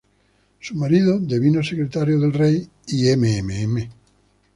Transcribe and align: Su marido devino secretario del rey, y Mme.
Su 0.59 0.73
marido 0.73 1.19
devino 1.19 1.61
secretario 1.63 2.19
del 2.19 2.33
rey, 2.33 2.67
y 2.87 3.03
Mme. 3.15 3.87